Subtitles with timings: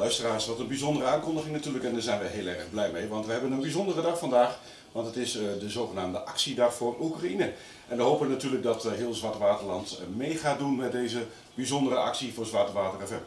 [0.00, 3.08] Luisteraars, wat een bijzondere aankondiging natuurlijk en daar zijn we heel erg blij mee.
[3.08, 4.58] Want we hebben een bijzondere dag vandaag,
[4.92, 7.52] want het is eh, de zogenaamde actiedag voor Oekraïne.
[7.88, 11.26] En we hopen natuurlijk dat eh, heel Zwarte Waterland eh, mee gaat doen met deze
[11.54, 13.22] bijzondere actie voor Zwarte Water FM.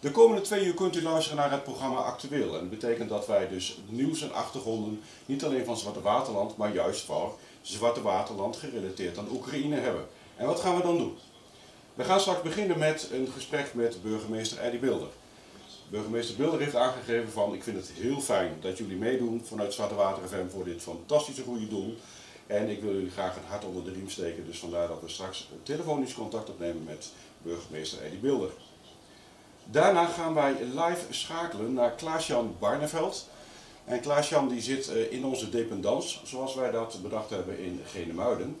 [0.00, 2.54] De komende twee uur kunt u luisteren naar het programma Actueel.
[2.54, 6.74] En dat betekent dat wij dus nieuws en achtergronden niet alleen van Zwarte Waterland, maar
[6.74, 10.06] juist voor Zwarte Waterland gerelateerd aan Oekraïne hebben.
[10.36, 11.18] En wat gaan we dan doen?
[11.94, 15.08] We gaan straks beginnen met een gesprek met burgemeester Eddie Bilder.
[15.92, 19.94] Burgemeester Bilder heeft aangegeven van ik vind het heel fijn dat jullie meedoen vanuit Zwarte
[19.94, 21.96] Water FM voor dit fantastische goede doel.
[22.46, 25.08] En ik wil jullie graag een hart onder de riem steken, dus vandaar dat we
[25.08, 28.50] straks telefonisch contact opnemen met burgemeester Eddie Bilder.
[29.64, 33.28] Daarna gaan wij live schakelen naar Klaas-Jan Barneveld.
[33.84, 38.58] En Klaas-Jan die zit eh, in onze dependance, zoals wij dat bedacht hebben in Genemuiden.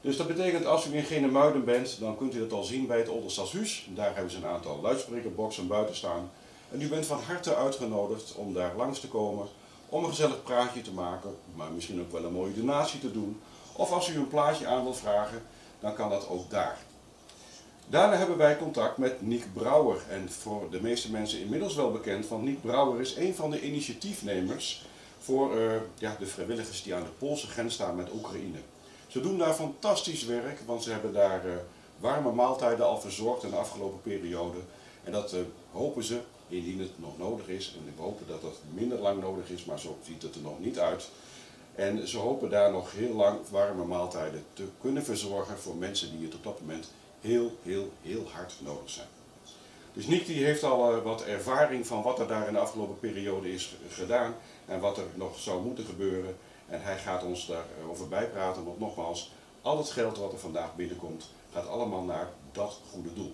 [0.00, 2.98] Dus dat betekent als u in Genemuiden bent, dan kunt u dat al zien bij
[2.98, 3.88] het Olderstadshuis.
[3.94, 6.30] Daar hebben ze een aantal luidsprekerboxen buiten staan.
[6.76, 9.46] En u bent van harte uitgenodigd om daar langs te komen,
[9.88, 13.40] om een gezellig praatje te maken, maar misschien ook wel een mooie donatie te doen.
[13.72, 15.42] Of als u een plaatje aan wilt vragen,
[15.80, 16.78] dan kan dat ook daar.
[17.86, 20.02] Daarna hebben wij contact met Niek Brouwer.
[20.08, 23.62] En voor de meeste mensen inmiddels wel bekend, want Niek Brouwer is een van de
[23.62, 24.84] initiatiefnemers
[25.18, 28.58] voor uh, ja, de vrijwilligers die aan de Poolse grens staan met Oekraïne.
[29.06, 31.52] Ze doen daar fantastisch werk, want ze hebben daar uh,
[31.98, 34.58] warme maaltijden al verzorgd in de afgelopen periode.
[35.06, 35.40] En dat uh,
[35.72, 37.76] hopen ze indien het nog nodig is.
[37.78, 40.60] En we hopen dat dat minder lang nodig is, maar zo ziet het er nog
[40.60, 41.08] niet uit.
[41.74, 46.26] En ze hopen daar nog heel lang warme maaltijden te kunnen verzorgen voor mensen die
[46.26, 46.90] het op dat moment
[47.20, 49.06] heel, heel, heel hard nodig zijn.
[49.92, 53.00] Dus Nick die heeft al uh, wat ervaring van wat er daar in de afgelopen
[53.00, 54.34] periode is gedaan
[54.66, 56.36] en wat er nog zou moeten gebeuren.
[56.66, 59.32] En hij gaat ons daarover bijpraten, want nogmaals,
[59.62, 63.32] al het geld wat er vandaag binnenkomt, gaat allemaal naar dat goede doel.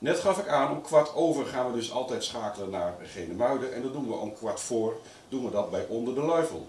[0.00, 3.74] Net gaf ik aan, om kwart over gaan we dus altijd schakelen naar Genemuiden.
[3.74, 4.96] En dat doen we om kwart voor,
[5.28, 6.68] doen we dat bij Onder de Luifel.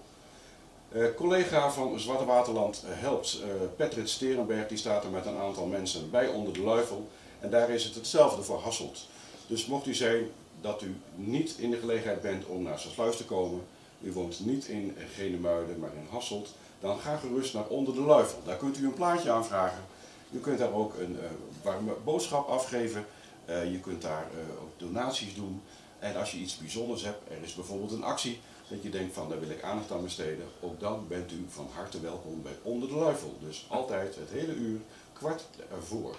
[0.92, 5.66] Uh, collega van Zwarte Waterland helpt, uh, Patrick Sterenberg, die staat er met een aantal
[5.66, 7.08] mensen bij Onder de Luifel.
[7.40, 9.06] En daar is het hetzelfde voor Hasselt.
[9.46, 10.30] Dus mocht u zijn
[10.60, 13.60] dat u niet in de gelegenheid bent om naar Sarsluis te komen,
[14.00, 18.38] u woont niet in Genemuiden, maar in Hasselt, dan ga gerust naar Onder de Luifel.
[18.44, 19.82] Daar kunt u een plaatje aanvragen.
[20.30, 21.18] U kunt daar ook een
[21.62, 23.06] warme boodschap afgeven.
[23.46, 25.62] Uh, je kunt daar uh, ook donaties doen.
[25.98, 29.28] En als je iets bijzonders hebt, er is bijvoorbeeld een actie dat je denkt van
[29.28, 32.88] daar wil ik aandacht aan besteden, ook dan bent u van harte welkom bij Onder
[32.88, 33.36] de Luifel.
[33.40, 34.80] Dus altijd het hele uur,
[35.12, 36.16] kwart ervoor.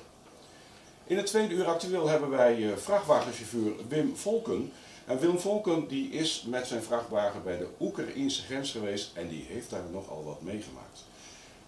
[1.03, 4.71] In het tweede uur actueel hebben wij uh, vrachtwagenchauffeur Wim Volken.
[5.05, 9.45] En Wim Volken die is met zijn vrachtwagen bij de Oekraïnse grens geweest en die
[9.47, 11.03] heeft daar nogal wat meegemaakt.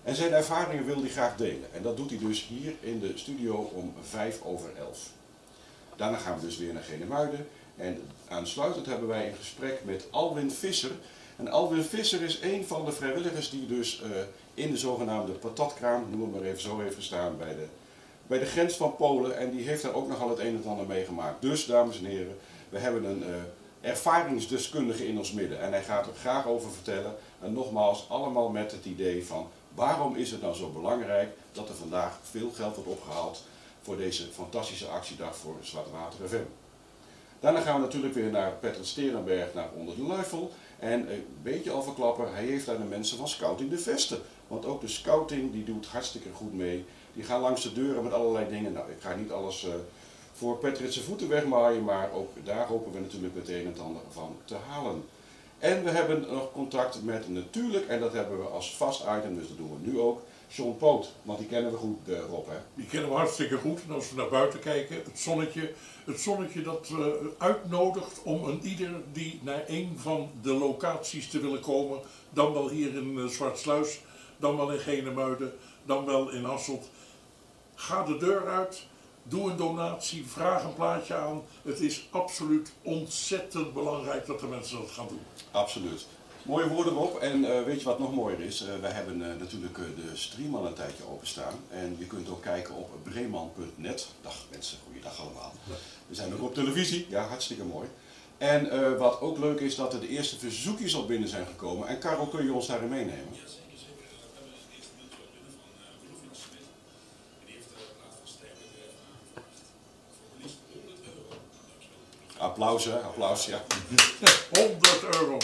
[0.03, 1.73] En zijn ervaringen wil hij graag delen.
[1.73, 5.09] En dat doet hij dus hier in de studio om vijf over elf.
[5.95, 7.47] Daarna gaan we dus weer naar Genemuiden.
[7.75, 10.91] En aansluitend hebben wij een gesprek met Alwin Visser.
[11.35, 14.07] En Alwin Visser is een van de vrijwilligers die dus uh,
[14.53, 17.65] in de zogenaamde patatkraam, noem het maar even zo, heeft gestaan bij de,
[18.27, 19.37] bij de grens van Polen.
[19.37, 21.41] En die heeft daar ook nogal het een en ander meegemaakt.
[21.41, 22.37] Dus, dames en heren,
[22.69, 25.61] we hebben een uh, ervaringsdeskundige in ons midden.
[25.61, 27.15] En hij gaat er graag over vertellen.
[27.41, 31.75] En nogmaals, allemaal met het idee van waarom is het nou zo belangrijk dat er
[31.75, 33.43] vandaag veel geld wordt opgehaald
[33.85, 36.45] voor deze fantastische actiedag voor Zwarte Water FM.
[37.39, 40.51] Daarna gaan we natuurlijk weer naar Patrick Sterenberg, naar Onder de Luifel.
[40.79, 44.19] En een beetje al verklappen, hij heeft daar de mensen van Scouting de Vesten.
[44.47, 46.85] Want ook de scouting die doet hartstikke goed mee.
[47.13, 48.73] Die gaan langs de deuren met allerlei dingen.
[48.73, 49.73] Nou, ik ga niet alles uh,
[50.33, 53.79] voor Patrick zijn voeten wegmaaien, maar ook daar hopen we natuurlijk het een en het
[53.79, 55.03] ander van te halen.
[55.59, 59.47] En we hebben nog contact met natuurlijk, en dat hebben we als vast item, dus
[59.47, 62.47] dat doen we nu ook, John Poot, want die kennen we goed, uh, Rob.
[62.47, 62.57] Hè?
[62.73, 63.81] Die kennen we hartstikke goed.
[63.87, 65.73] En als we naar buiten kijken, het zonnetje,
[66.05, 67.05] het zonnetje dat uh,
[67.37, 71.99] uitnodigt om een ieder die naar een van de locaties te willen komen,
[72.29, 74.01] dan wel hier in uh, Zwartsluis,
[74.37, 75.53] dan wel in Genemuiden,
[75.85, 76.89] dan wel in Hasselt.
[77.75, 78.85] Ga de deur uit,
[79.27, 81.41] doe een donatie, vraag een plaatje aan.
[81.63, 85.21] Het is absoluut ontzettend belangrijk dat de mensen dat gaan doen.
[85.51, 86.05] Absoluut.
[86.43, 87.17] Mooie woorden erop.
[87.19, 88.61] En uh, weet je wat nog mooier is?
[88.61, 91.53] Uh, wij hebben uh, natuurlijk de stream al een tijdje openstaan.
[91.69, 94.07] En je kunt ook kijken op breeman.net.
[94.21, 95.53] Dag mensen, goeiedag allemaal.
[96.07, 97.05] We zijn ook op televisie.
[97.09, 97.87] Ja, hartstikke mooi.
[98.37, 101.87] En wat ook leuk is, dat er de eerste verzoekjes al binnen zijn gekomen.
[101.87, 103.27] En Karel, kun je ons daarin meenemen?
[112.55, 112.93] Applaus, hè?
[112.93, 113.61] Applaus, ja.
[114.53, 115.37] 100 euro.